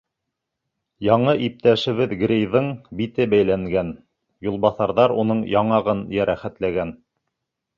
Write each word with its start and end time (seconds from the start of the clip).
Яңы 1.07 1.35
иптәшебеҙ 1.47 2.15
Грейҙың 2.21 2.71
бите 3.01 3.27
бәйләнгән, 3.35 3.93
юлбаҫарҙар 4.49 5.15
уның 5.25 5.45
яңағын 5.53 6.03
йәрәхәтләгән. 6.19 6.97